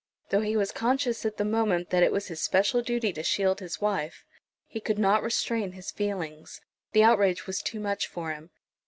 Though 0.31 0.41
he 0.41 0.57
was 0.57 0.71
conscious 0.71 1.27
at 1.27 1.37
the 1.37 1.45
moment 1.45 1.91
that 1.91 2.01
it 2.01 2.11
was 2.11 2.29
his 2.29 2.41
special 2.41 2.81
duty 2.81 3.13
to 3.13 3.21
shield 3.21 3.59
his 3.59 3.79
wife, 3.79 4.25
he 4.65 4.79
could 4.79 4.97
not 4.97 5.21
restrain 5.21 5.73
his 5.73 5.91
feelings. 5.91 6.59
The 6.93 7.03
outrage 7.03 7.45
was 7.45 7.61
too 7.61 7.79
much 7.79 8.07
for 8.07 8.31
him. 8.31 8.49